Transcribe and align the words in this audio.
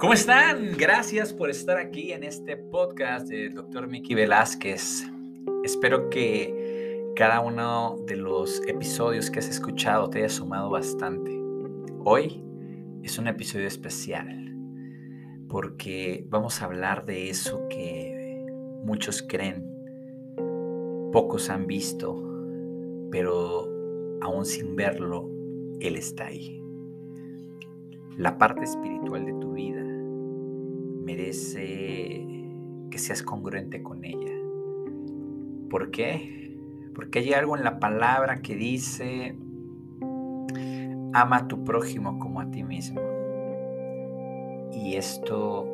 ¿Cómo 0.00 0.14
están? 0.14 0.78
Gracias 0.78 1.30
por 1.30 1.50
estar 1.50 1.76
aquí 1.76 2.12
en 2.12 2.24
este 2.24 2.56
podcast 2.56 3.28
del 3.28 3.52
Dr. 3.52 3.86
Miki 3.86 4.14
Velázquez. 4.14 5.06
Espero 5.62 6.08
que 6.08 7.12
cada 7.14 7.40
uno 7.40 7.98
de 8.06 8.16
los 8.16 8.66
episodios 8.66 9.30
que 9.30 9.40
has 9.40 9.50
escuchado 9.50 10.08
te 10.08 10.20
haya 10.20 10.30
sumado 10.30 10.70
bastante. 10.70 11.30
Hoy 12.02 12.42
es 13.02 13.18
un 13.18 13.28
episodio 13.28 13.66
especial 13.66 14.56
porque 15.50 16.24
vamos 16.30 16.62
a 16.62 16.64
hablar 16.64 17.04
de 17.04 17.28
eso 17.28 17.68
que 17.68 18.46
muchos 18.82 19.20
creen, 19.20 19.66
pocos 21.12 21.50
han 21.50 21.66
visto, 21.66 22.16
pero 23.10 23.68
aún 24.22 24.46
sin 24.46 24.76
verlo, 24.76 25.28
Él 25.78 25.96
está 25.96 26.28
ahí. 26.28 26.58
La 28.16 28.38
parte 28.38 28.64
espiritual 28.64 29.26
de 29.26 29.32
tu 29.34 29.52
vida 29.52 29.89
merece 31.10 32.24
que 32.90 32.98
seas 32.98 33.22
congruente 33.22 33.82
con 33.82 34.04
ella. 34.04 34.32
¿Por 35.68 35.90
qué? 35.90 36.56
Porque 36.94 37.20
hay 37.20 37.32
algo 37.32 37.56
en 37.56 37.64
la 37.64 37.78
palabra 37.78 38.42
que 38.42 38.54
dice, 38.54 39.36
ama 41.12 41.36
a 41.36 41.48
tu 41.48 41.64
prójimo 41.64 42.18
como 42.18 42.40
a 42.40 42.50
ti 42.50 42.62
mismo. 42.62 43.00
Y 44.72 44.94
esto, 44.96 45.66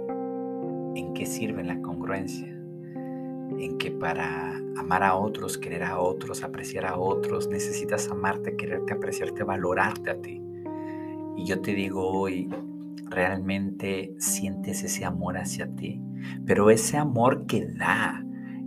¿en 0.95 1.13
qué 1.15 1.27
sirve 1.27 1.65
la 1.65 1.81
congruencia? 1.83 2.49
En 2.49 3.77
que 3.79 3.91
para 3.91 4.57
amar 4.79 5.03
a 5.03 5.17
otros, 5.17 5.59
querer 5.59 5.85
a 5.85 5.99
otros, 5.99 6.43
apreciar 6.45 6.87
a 6.87 6.99
otros, 6.99 7.49
necesitas 7.49 8.09
amarte, 8.09 8.57
quererte, 8.57 8.95
apreciarte, 8.95 9.45
valorarte 9.45 10.11
a 10.11 10.21
ti. 10.21 10.43
Y 11.37 11.45
yo 11.45 11.61
te 11.61 11.75
digo 11.75 12.07
hoy, 12.07 12.49
realmente 13.17 14.15
sientes 14.19 14.85
ese 14.85 15.07
amor 15.07 15.39
hacia 15.39 15.75
ti, 15.75 16.03
pero 16.45 16.71
ese 16.71 16.99
amor 16.99 17.47
que 17.47 17.67
da, 17.67 18.23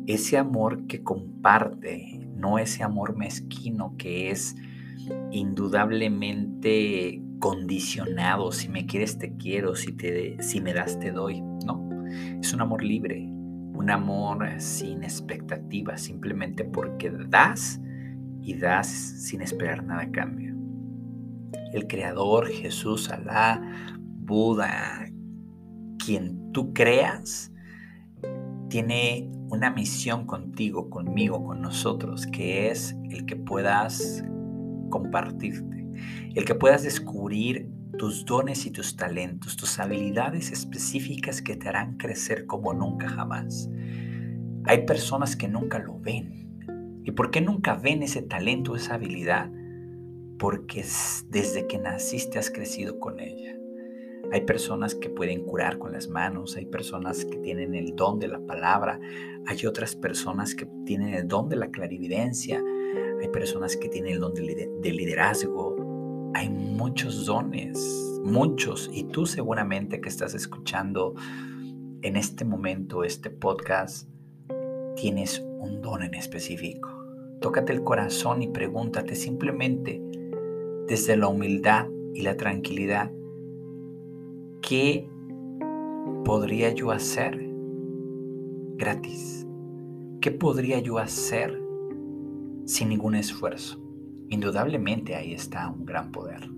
ese 0.08 0.39
amor 0.39 0.88
que 0.88 1.03
comparte, 1.03 2.28
no 2.36 2.58
ese 2.58 2.83
amor 2.83 3.16
mezquino 3.16 3.95
que 3.95 4.31
es 4.31 4.55
indudablemente 5.31 7.22
condicionado, 7.38 8.52
si 8.52 8.70
me 8.70 8.88
quieres 8.88 9.20
te 9.20 9.38
quiero, 9.38 9.75
si, 9.75 9.94
te, 9.94 10.42
si 10.42 10.61
me 10.61 10.73
das 10.73 10.97
te 10.97 11.11
doy, 11.11 11.42
no, 11.42 11.88
es 12.42 12.52
un 12.52 12.61
amor 12.61 12.83
libre, 12.83 13.27
un 13.30 13.92
amor 13.92 14.50
sin 14.58 15.03
expectativas, 15.03 16.02
simplemente 16.02 16.66
porque 16.66 17.11
das 17.11 17.80
y 18.42 18.55
das 18.55 18.88
sin 18.88 19.44
esperar 19.44 19.83
nada 19.83 20.02
a 20.02 20.11
cambio. 20.11 20.55
El 21.72 21.86
Creador, 21.86 22.47
Jesús, 22.47 23.11
Alá, 23.11 23.61
Buda, 24.30 25.09
quien 25.97 26.52
tú 26.52 26.72
creas, 26.72 27.52
tiene 28.69 29.27
una 29.49 29.71
misión 29.71 30.27
contigo, 30.27 30.91
conmigo, 30.91 31.44
con 31.44 31.61
nosotros, 31.61 32.27
que 32.27 32.69
es 32.69 32.95
el 33.09 33.25
que 33.25 33.36
puedas 33.36 34.23
compartirte, 34.91 35.88
el 36.36 36.45
que 36.45 36.53
puedas 36.53 36.83
descubrir 36.83 37.71
tus 37.97 38.23
dones 38.23 38.67
y 38.67 38.71
tus 38.71 38.95
talentos, 38.95 39.58
tus 39.58 39.80
habilidades 39.80 40.52
específicas 40.52 41.41
que 41.41 41.55
te 41.55 41.67
harán 41.67 41.97
crecer 41.97 42.45
como 42.45 42.75
nunca 42.75 43.09
jamás. 43.09 43.67
Hay 44.66 44.86
personas 44.86 45.36
que 45.36 45.47
nunca 45.47 45.80
lo 45.80 45.99
ven. 45.99 47.02
¿Y 47.03 47.14
por 47.14 47.31
qué 47.31 47.41
nunca 47.41 47.73
ven 47.73 48.03
ese 48.03 48.21
talento, 48.21 48.75
esa 48.75 48.93
habilidad? 48.93 49.49
Porque 50.38 50.86
desde 51.30 51.66
que 51.66 51.80
naciste 51.80 52.38
has 52.38 52.52
crecido 52.52 52.99
con 52.99 53.19
ella. 53.19 53.58
Hay 54.31 54.41
personas 54.41 54.94
que 54.94 55.09
pueden 55.09 55.44
curar 55.44 55.80
con 55.80 55.91
las 55.91 56.08
manos, 56.08 56.55
hay 56.55 56.66
personas 56.66 57.25
que 57.25 57.38
tienen 57.38 57.73
el 57.73 57.95
don 57.95 58.20
de 58.20 58.27
la 58.27 58.39
palabra, 58.39 58.99
hay 59.48 59.65
otras 59.65 59.95
personas 59.95 60.54
que 60.54 60.67
tienen 60.86 61.15
el 61.15 61.27
don 61.27 61.49
de 61.49 61.55
la 61.55 61.71
clarividencia, 61.71 62.64
hay 63.21 63.27
personas 63.30 63.76
que 63.76 63.89
tienen 63.89 64.14
el 64.14 64.20
don 64.20 64.33
del 64.33 64.95
liderazgo, 64.95 66.31
hay 66.36 66.49
muchos 66.49 67.26
dones, 67.26 68.21
muchos, 68.23 68.89
y 68.93 69.05
tú 69.05 69.26
seguramente 69.26 69.99
que 69.99 70.09
estás 70.09 70.36
escuchando 70.36 71.15
en 72.02 72.15
este 72.15 72.45
momento 72.45 73.04
este 73.04 73.30
podcast, 73.30 74.08
tienes 74.95 75.39
un 75.39 75.81
don 75.81 76.04
en 76.04 76.14
específico. 76.14 76.89
Tócate 77.42 77.73
el 77.73 77.83
corazón 77.83 78.42
y 78.42 78.48
pregúntate 78.48 79.15
simplemente 79.15 80.02
desde 80.87 81.17
la 81.17 81.27
humildad 81.27 81.87
y 82.14 82.21
la 82.21 82.36
tranquilidad, 82.36 83.11
¿qué 84.61 85.09
podría 86.25 86.71
yo 86.73 86.92
hacer 86.92 87.39
gratis? 88.77 89.47
¿Qué 90.21 90.31
podría 90.31 90.80
yo 90.80 90.97
hacer 90.97 91.61
sin 92.65 92.89
ningún 92.89 93.15
esfuerzo? 93.15 93.80
Indudablemente 94.30 95.15
ahí 95.15 95.33
está 95.33 95.69
un 95.69 95.86
gran 95.86 96.11
poder. 96.11 96.49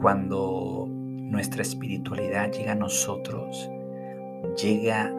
Cuando 0.00 0.86
nuestra 0.88 1.62
espiritualidad 1.62 2.52
llega 2.52 2.72
a 2.72 2.76
nosotros, 2.76 3.70
llega 4.62 5.12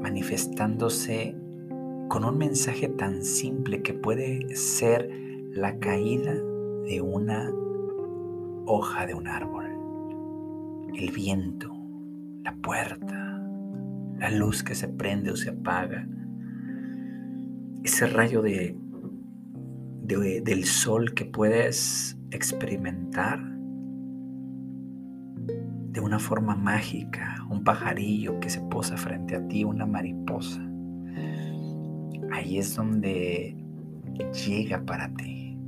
manifestándose 0.00 1.36
con 2.08 2.24
un 2.24 2.38
mensaje 2.38 2.88
tan 2.88 3.22
simple 3.22 3.82
que 3.82 3.94
puede 3.94 4.56
ser 4.56 5.10
la 5.52 5.78
caída 5.78 6.34
de 6.34 7.00
una 7.02 7.52
hoja 8.66 9.06
de 9.06 9.14
un 9.14 9.28
árbol 9.28 9.55
el 10.96 11.10
viento, 11.10 11.70
la 12.42 12.54
puerta, 12.56 13.38
la 14.18 14.30
luz 14.30 14.62
que 14.62 14.74
se 14.74 14.88
prende 14.88 15.30
o 15.30 15.36
se 15.36 15.50
apaga, 15.50 16.08
ese 17.84 18.06
rayo 18.06 18.40
de, 18.40 18.76
del 20.02 20.64
sol 20.64 21.12
que 21.12 21.26
puedes 21.26 22.18
experimentar 22.30 23.40
de 25.90 26.00
una 26.00 26.18
forma 26.18 26.56
mágica, 26.56 27.46
un 27.50 27.62
pajarillo 27.62 28.40
que 28.40 28.48
se 28.48 28.60
posa 28.62 28.96
frente 28.96 29.36
a 29.36 29.46
ti, 29.48 29.64
una 29.64 29.86
mariposa. 29.86 30.62
Ahí 32.32 32.58
es 32.58 32.74
donde 32.74 33.56
llega 34.46 34.84
para 34.84 35.12
ti. 35.14 35.58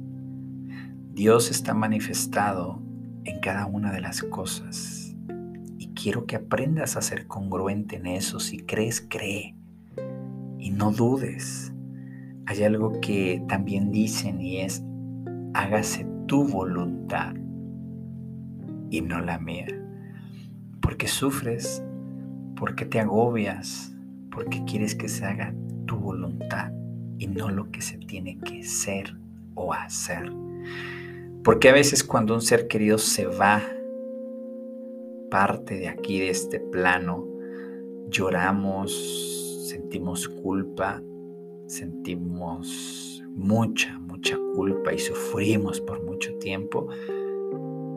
Dios 1.13 1.51
está 1.51 1.75
manifestado 1.75 2.83
en 3.25 3.41
cada 3.41 3.67
una 3.67 3.93
de 3.93 4.01
las 4.01 4.23
cosas 4.23 5.08
quiero 6.01 6.27
que 6.27 6.37
aprendas 6.37 6.97
a 6.97 7.03
ser 7.03 7.27
congruente 7.27 7.97
en 7.97 8.07
eso. 8.07 8.39
Si 8.39 8.59
crees, 8.59 9.05
cree. 9.09 9.55
Y 10.59 10.71
no 10.71 10.93
dudes. 10.93 11.73
Hay 12.47 12.63
algo 12.63 13.01
que 13.01 13.43
también 13.49 13.91
dicen 13.91 14.41
y 14.41 14.59
es, 14.59 14.83
hágase 15.55 16.07
tu 16.27 16.45
voluntad 16.47 17.35
y 18.91 19.01
no 19.01 19.21
la 19.21 19.39
mía. 19.39 19.67
Porque 20.81 21.09
sufres, 21.09 21.83
porque 22.57 22.85
te 22.85 23.01
agobias, 23.01 23.93
porque 24.31 24.65
quieres 24.65 24.95
que 24.95 25.09
se 25.09 25.25
haga 25.25 25.55
tu 25.87 25.97
voluntad 25.97 26.73
y 27.19 27.27
no 27.27 27.51
lo 27.51 27.71
que 27.71 27.83
se 27.83 27.99
tiene 27.99 28.39
que 28.39 28.63
ser 28.63 29.17
o 29.55 29.75
hacer. 29.75 30.33
Porque 31.43 31.69
a 31.69 31.73
veces 31.73 32.05
cuando 32.05 32.35
un 32.35 32.43
ser 32.43 32.69
querido 32.69 32.99
se 32.99 33.27
va, 33.27 33.63
parte 35.31 35.77
de 35.77 35.89
aquí, 35.89 36.21
de 36.21 36.31
este 36.31 36.61
plano, 36.61 37.27
lloramos, 38.09 39.67
sentimos 39.69 40.29
culpa, 40.29 41.03
sentimos 41.67 43.23
mucha, 43.35 43.99
mucha 43.99 44.39
culpa 44.55 44.93
y 44.93 44.99
sufrimos 44.99 45.81
por 45.81 46.03
mucho 46.05 46.35
tiempo 46.39 46.89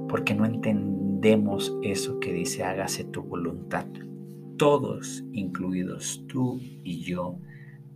porque 0.08 0.36
no 0.36 0.46
entendemos 0.46 1.76
eso 1.82 2.20
que 2.20 2.34
dice 2.34 2.64
hágase 2.64 3.06
tu 3.06 3.24
voluntad. 3.24 3.86
Todos, 4.58 5.24
incluidos 5.32 6.24
tú 6.28 6.60
y 6.84 7.02
yo, 7.02 7.38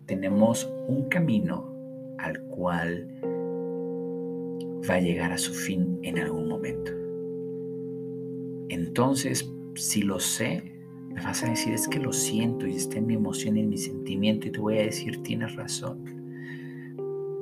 tenemos 0.05 0.71
un 0.87 1.09
camino 1.09 1.71
al 2.17 2.41
cual 2.47 3.07
va 4.89 4.95
a 4.95 5.01
llegar 5.01 5.31
a 5.31 5.37
su 5.37 5.53
fin 5.53 5.99
en 6.03 6.19
algún 6.19 6.47
momento. 6.47 7.04
Entonces, 8.75 9.49
si 9.75 10.01
lo 10.01 10.19
sé, 10.19 10.73
me 11.07 11.23
vas 11.23 11.41
a 11.43 11.49
decir, 11.49 11.73
es 11.73 11.87
que 11.87 11.97
lo 11.97 12.11
siento 12.11 12.67
y 12.67 12.75
está 12.75 12.97
en 12.97 13.07
mi 13.07 13.13
emoción 13.13 13.55
y 13.55 13.61
en 13.61 13.69
mi 13.69 13.77
sentimiento 13.77 14.49
y 14.49 14.51
te 14.51 14.59
voy 14.59 14.79
a 14.79 14.83
decir, 14.83 15.23
tienes 15.23 15.55
razón. 15.55 16.03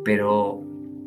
Pero 0.06 0.62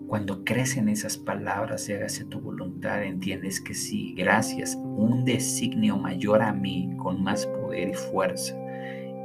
cuando 0.08 0.44
crees 0.44 0.76
en 0.76 0.88
esas 0.88 1.17
palabras 1.17 1.88
y 1.88 1.93
hágase 1.93 2.25
tu 2.25 2.40
voluntad, 2.40 3.05
entiendes 3.05 3.61
que 3.61 3.73
sí, 3.73 4.14
gracias, 4.17 4.75
un 4.75 5.25
designio 5.25 5.96
mayor 5.96 6.43
a 6.43 6.52
mí, 6.52 6.90
con 6.96 7.23
más 7.23 7.46
poder 7.46 7.90
y 7.90 7.94
fuerza, 7.94 8.56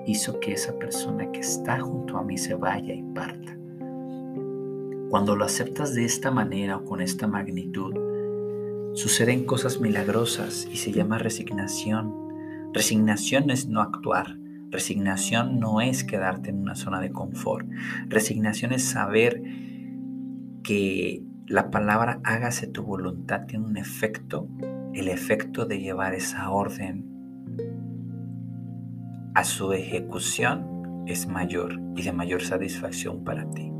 hizo 0.06 0.40
que 0.40 0.54
esa 0.54 0.78
persona 0.78 1.32
que 1.32 1.40
está 1.40 1.80
junto 1.80 2.16
a 2.20 2.24
mí 2.24 2.38
se 2.38 2.54
vaya 2.54 2.94
y 2.94 3.02
parta. 3.16 3.58
Cuando 5.10 5.36
lo 5.36 5.46
aceptas 5.46 5.96
de 5.96 6.06
esta 6.06 6.30
manera 6.30 6.78
o 6.78 6.86
con 6.86 7.02
esta 7.02 7.26
magnitud, 7.26 8.11
suceden 8.94 9.46
cosas 9.46 9.80
milagrosas 9.80 10.68
y 10.72 10.78
se 10.78 10.92
llama 10.92 11.18
resignación. 11.18 12.14
Resignación 12.74 13.50
es 13.50 13.68
no 13.68 13.82
actuar. 13.82 14.38
Resignación 14.70 15.60
no 15.60 15.82
es 15.82 16.04
quedarte 16.04 16.50
en 16.50 16.60
una 16.62 16.76
zona 16.76 17.02
de 17.02 17.12
confort. 17.12 17.68
Resignación 18.08 18.72
es 18.72 18.84
saber 18.84 19.42
que 20.64 21.24
la 21.48 21.70
palabra 21.70 22.22
hágase 22.24 22.68
tu 22.68 22.84
voluntad 22.84 23.46
tiene 23.46 23.66
un 23.66 23.78
efecto, 23.78 24.48
el 24.94 25.10
efecto 25.10 25.66
de 25.66 25.80
llevar 25.80 26.14
esa 26.14 26.50
orden 26.50 27.06
a 29.34 29.44
su 29.44 29.74
ejecución 29.74 31.04
es 31.08 31.28
mayor 31.28 31.80
y 31.96 32.04
de 32.04 32.14
mayor 32.14 32.42
satisfacción 32.42 33.24
para 33.24 33.50
ti. 33.50 33.72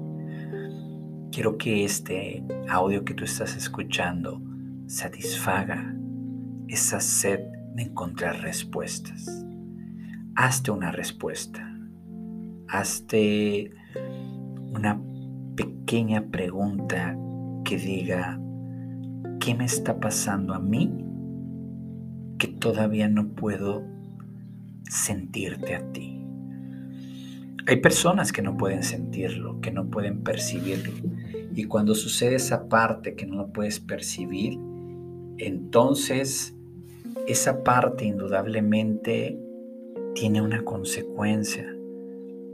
Quiero 1.32 1.58
que 1.58 1.86
este 1.86 2.44
audio 2.68 3.06
que 3.06 3.14
tú 3.14 3.24
estás 3.24 3.56
escuchando 3.56 4.42
satisfaga 4.92 5.96
esa 6.68 7.00
sed 7.00 7.40
de 7.76 7.84
encontrar 7.84 8.42
respuestas. 8.42 9.46
Hazte 10.36 10.70
una 10.70 10.92
respuesta. 10.92 11.66
Hazte 12.68 13.72
una 14.74 15.02
pequeña 15.56 16.30
pregunta 16.30 17.18
que 17.64 17.78
diga, 17.78 18.38
¿qué 19.40 19.56
me 19.56 19.64
está 19.64 19.98
pasando 19.98 20.54
a 20.54 20.60
mí 20.60 20.94
que 22.38 22.50
todavía 22.50 23.08
no 23.08 23.30
puedo 23.30 23.86
sentirte 24.90 25.76
a 25.76 25.92
ti? 25.94 26.26
Hay 27.66 27.78
personas 27.78 28.34
que 28.34 28.42
no 28.42 28.58
pueden 28.58 28.84
sentirlo, 28.84 29.62
que 29.62 29.72
no 29.72 29.90
pueden 29.90 30.22
percibirlo. 30.22 30.92
Y 31.56 31.64
cuando 31.66 31.96
sucede 31.96 32.36
esa 32.36 32.68
parte 32.68 33.16
que 33.16 33.26
no 33.26 33.36
lo 33.36 33.54
puedes 33.54 33.80
percibir, 33.80 34.60
entonces 35.48 36.56
esa 37.28 37.64
parte 37.64 38.06
indudablemente 38.06 39.40
tiene 40.14 40.42
una 40.42 40.64
consecuencia. 40.64 41.66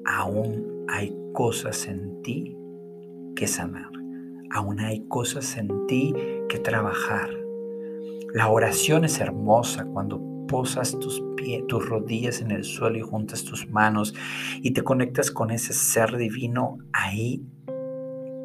Aún 0.06 0.86
hay 0.88 1.16
cosas 1.34 1.88
en 1.88 2.22
ti 2.22 2.58
que 3.36 3.48
sanar. 3.48 3.92
Aún 4.52 4.80
hay 4.80 5.02
cosas 5.08 5.58
en 5.58 5.88
ti 5.88 6.14
que 6.48 6.60
trabajar. 6.60 7.30
La 8.34 8.50
oración 8.50 9.04
es 9.06 9.20
hermosa 9.20 9.86
cuando 9.86 10.22
posas 10.48 10.98
tus, 11.00 11.22
pies, 11.36 11.66
tus 11.68 11.88
rodillas 11.88 12.42
en 12.42 12.52
el 12.52 12.64
suelo 12.64 12.98
y 12.98 13.02
juntas 13.02 13.44
tus 13.44 13.70
manos 13.70 14.14
y 14.62 14.72
te 14.72 14.84
conectas 14.84 15.30
con 15.30 15.52
ese 15.52 15.74
ser 15.74 16.16
divino, 16.16 16.78
ahí 16.94 17.44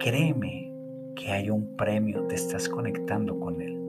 créeme 0.01 0.73
que 1.15 1.31
hay 1.31 1.51
un 1.51 1.77
premio, 1.77 2.27
te 2.27 2.35
estás 2.35 2.69
conectando 2.69 3.39
con 3.39 3.61
él. 3.61 3.82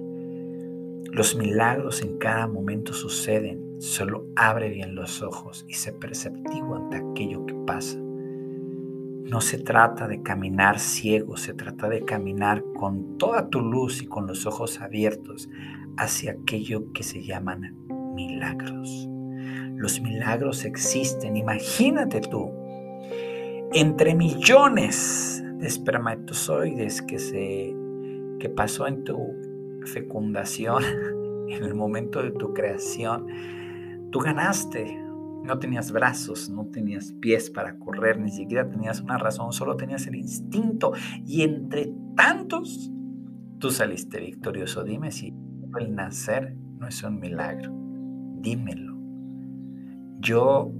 Los 1.13 1.35
milagros 1.35 2.01
en 2.01 2.17
cada 2.17 2.47
momento 2.47 2.91
suceden, 2.91 3.79
solo 3.79 4.25
abre 4.35 4.69
bien 4.69 4.95
los 4.95 5.21
ojos 5.21 5.63
y 5.67 5.75
sé 5.75 5.93
perceptivo 5.93 6.75
ante 6.75 6.97
aquello 6.97 7.45
que 7.45 7.53
pasa. 7.53 7.99
No 7.99 9.39
se 9.39 9.59
trata 9.59 10.07
de 10.07 10.23
caminar 10.23 10.79
ciego, 10.79 11.37
se 11.37 11.53
trata 11.53 11.87
de 11.87 12.03
caminar 12.03 12.63
con 12.79 13.19
toda 13.19 13.47
tu 13.49 13.61
luz 13.61 14.01
y 14.01 14.07
con 14.07 14.25
los 14.25 14.47
ojos 14.47 14.81
abiertos 14.81 15.51
hacia 15.97 16.31
aquello 16.31 16.91
que 16.93 17.03
se 17.03 17.21
llaman 17.23 17.75
milagros. 18.15 19.07
Los 19.75 20.01
milagros 20.01 20.65
existen, 20.65 21.37
imagínate 21.37 22.21
tú, 22.21 22.51
entre 23.71 24.15
millones 24.15 25.43
de 25.59 25.67
espermatozoides 25.67 27.03
que 27.03 27.19
se 27.19 27.75
que 28.39 28.49
pasó 28.49 28.87
en 28.87 29.03
tu 29.03 29.15
fecundación, 29.85 30.83
en 31.49 31.63
el 31.63 31.75
momento 31.75 32.21
de 32.21 32.31
tu 32.31 32.53
creación, 32.53 33.27
tú 34.11 34.19
ganaste. 34.19 34.99
No 35.43 35.59
tenías 35.59 35.91
brazos, 35.91 36.49
no 36.49 36.67
tenías 36.67 37.11
pies 37.19 37.49
para 37.49 37.77
correr, 37.77 38.17
ni 38.17 38.31
siquiera 38.31 38.69
tenías 38.69 39.01
una 39.01 39.17
razón, 39.17 39.51
solo 39.51 39.75
tenías 39.75 40.07
el 40.07 40.15
instinto. 40.15 40.93
Y 41.25 41.41
entre 41.41 41.91
tantos, 42.15 42.89
tú 43.59 43.69
saliste 43.69 44.21
victorioso. 44.21 44.85
Dime 44.85 45.11
si 45.11 45.33
el 45.77 45.93
nacer 45.93 46.55
no 46.79 46.87
es 46.87 47.03
un 47.03 47.19
milagro 47.19 47.83
dímelo. 48.43 48.93
Yo 50.19 50.71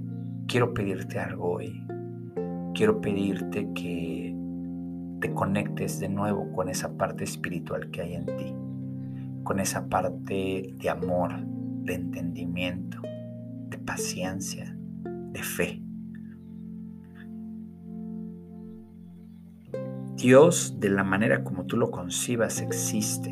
quiero 0.46 0.72
pedirte 0.72 1.18
algo 1.18 1.54
hoy. 1.54 1.84
Quiero 2.74 3.00
pedirte 3.00 3.68
que 3.74 4.36
te 5.20 5.32
conectes 5.32 5.98
de 5.98 6.08
nuevo 6.08 6.52
con 6.52 6.68
esa 6.68 6.96
parte 6.96 7.24
espiritual 7.24 7.90
que 7.90 8.02
hay 8.02 8.14
en 8.14 8.26
ti, 8.26 8.54
con 9.44 9.60
esa 9.60 9.88
parte 9.88 10.74
de 10.76 10.90
amor, 10.90 11.32
de 11.46 11.94
entendimiento, 11.94 13.00
de 13.68 13.78
paciencia, 13.78 14.76
de 15.04 15.42
fe. 15.42 15.82
Dios, 20.16 20.80
de 20.80 20.88
la 20.88 21.04
manera 21.04 21.44
como 21.44 21.66
tú 21.66 21.76
lo 21.76 21.90
concibas, 21.90 22.60
existe, 22.62 23.30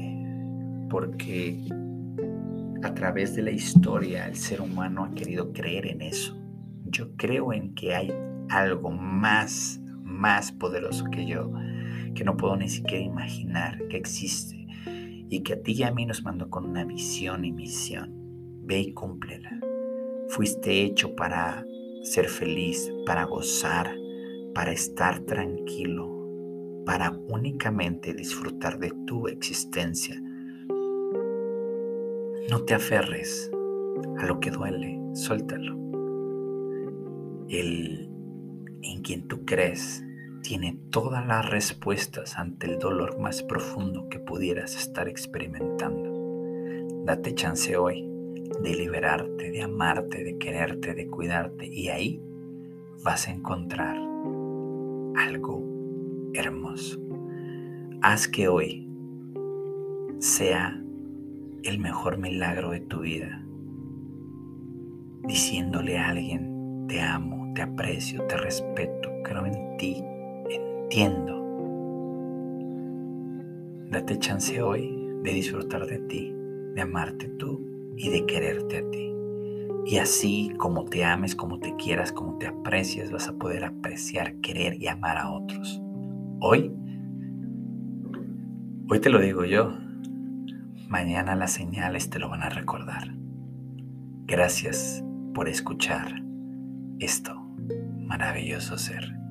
porque 0.90 1.66
a 2.82 2.92
través 2.92 3.34
de 3.34 3.42
la 3.42 3.50
historia 3.50 4.26
el 4.26 4.36
ser 4.36 4.60
humano 4.60 5.04
ha 5.04 5.14
querido 5.14 5.52
creer 5.52 5.86
en 5.86 6.02
eso. 6.02 6.38
Yo 6.84 7.16
creo 7.16 7.54
en 7.54 7.74
que 7.74 7.94
hay 7.94 8.12
algo 8.50 8.90
más, 8.90 9.80
más 10.02 10.52
poderoso 10.52 11.06
que 11.10 11.24
yo, 11.24 11.50
que 12.14 12.24
no 12.24 12.36
puedo 12.36 12.56
ni 12.56 12.68
siquiera 12.68 13.02
imaginar 13.02 13.78
que 13.88 13.96
existe 13.96 14.61
y 15.36 15.42
que 15.42 15.54
a 15.54 15.62
ti 15.62 15.72
y 15.72 15.82
a 15.82 15.90
mí 15.90 16.06
nos 16.06 16.22
mandó 16.22 16.48
con 16.50 16.66
una 16.66 16.84
visión 16.84 17.44
y 17.44 17.52
misión. 17.52 18.12
Ve 18.64 18.80
y 18.80 18.92
cúmplela. 18.92 19.60
Fuiste 20.28 20.82
hecho 20.82 21.14
para 21.16 21.64
ser 22.02 22.28
feliz, 22.28 22.92
para 23.06 23.24
gozar, 23.24 23.94
para 24.54 24.72
estar 24.72 25.20
tranquilo, 25.20 26.82
para 26.86 27.10
únicamente 27.28 28.14
disfrutar 28.14 28.78
de 28.78 28.92
tu 29.06 29.28
existencia 29.28 30.22
no 32.50 32.64
te 32.64 32.74
aferres 32.74 33.50
a 34.18 34.26
lo 34.26 34.40
que 34.40 34.50
duele, 34.50 35.00
suéltalo. 35.14 35.74
El 37.48 38.10
en 38.82 39.02
quien 39.02 39.26
tú 39.28 39.44
crees 39.44 40.04
tiene 40.42 40.76
todas 40.90 41.26
las 41.26 41.48
respuestas 41.48 42.36
ante 42.36 42.66
el 42.66 42.78
dolor 42.78 43.18
más 43.18 43.42
profundo 43.42 44.08
que 44.08 44.18
pudieras 44.18 44.76
estar 44.76 45.08
experimentando. 45.08 47.04
Date 47.04 47.34
chance 47.34 47.76
hoy 47.76 48.08
de 48.60 48.74
liberarte, 48.74 49.50
de 49.50 49.62
amarte, 49.62 50.24
de 50.24 50.38
quererte, 50.38 50.94
de 50.94 51.08
cuidarte 51.08 51.66
y 51.66 51.88
ahí 51.88 52.22
vas 53.04 53.28
a 53.28 53.30
encontrar 53.30 53.96
algo 55.16 55.62
hermoso. 56.34 57.00
Haz 58.02 58.28
que 58.28 58.48
hoy 58.48 58.88
sea 60.18 60.80
el 61.62 61.78
mejor 61.78 62.18
milagro 62.18 62.70
de 62.70 62.80
tu 62.80 63.00
vida, 63.00 63.44
diciéndole 65.24 65.98
a 65.98 66.08
alguien, 66.08 66.86
te 66.88 67.00
amo, 67.00 67.52
te 67.54 67.62
aprecio, 67.62 68.26
te 68.26 68.36
respeto, 68.36 69.08
creo 69.22 69.46
en 69.46 69.76
ti, 69.76 70.04
entiendo. 70.92 71.40
Date 73.90 74.18
chance 74.18 74.60
hoy 74.60 74.94
de 75.22 75.32
disfrutar 75.32 75.86
de 75.86 75.98
ti, 76.00 76.34
de 76.74 76.80
amarte 76.82 77.28
tú 77.38 77.94
y 77.96 78.10
de 78.10 78.26
quererte 78.26 78.78
a 78.78 78.90
ti. 78.90 79.10
Y 79.86 79.96
así 79.96 80.52
como 80.58 80.84
te 80.84 81.04
ames, 81.04 81.34
como 81.34 81.58
te 81.58 81.74
quieras, 81.76 82.12
como 82.12 82.36
te 82.36 82.46
aprecias, 82.46 83.10
vas 83.10 83.26
a 83.26 83.32
poder 83.32 83.64
apreciar, 83.64 84.36
querer 84.36 84.80
y 84.80 84.86
amar 84.86 85.16
a 85.16 85.30
otros. 85.30 85.80
Hoy, 86.40 86.70
hoy 88.90 89.00
te 89.00 89.10
lo 89.10 89.18
digo 89.20 89.44
yo, 89.44 89.72
Mañana 90.88 91.34
las 91.34 91.52
señales 91.52 92.10
te 92.10 92.18
lo 92.18 92.28
van 92.28 92.42
a 92.42 92.50
recordar. 92.50 93.14
Gracias 94.26 95.02
por 95.32 95.48
escuchar 95.48 96.22
esto, 96.98 97.34
maravilloso 97.96 98.76
ser. 98.76 99.21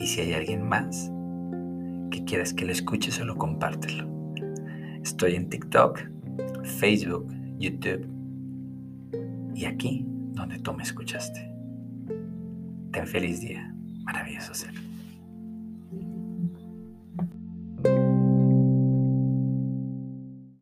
Y 0.00 0.06
si 0.06 0.22
hay 0.22 0.32
alguien 0.32 0.66
más 0.66 1.12
que 2.10 2.24
quieras 2.24 2.54
que 2.54 2.64
lo 2.64 2.72
escuche, 2.72 3.12
solo 3.12 3.36
compártelo. 3.36 4.08
Estoy 5.02 5.36
en 5.36 5.48
TikTok, 5.50 6.00
Facebook, 6.64 7.30
YouTube 7.58 8.08
y 9.54 9.66
aquí 9.66 10.06
donde 10.32 10.58
tú 10.58 10.72
me 10.72 10.82
escuchaste. 10.82 11.52
Ten 12.92 13.06
feliz 13.06 13.42
día, 13.42 13.74
maravilloso 14.02 14.54
ser. 14.54 14.89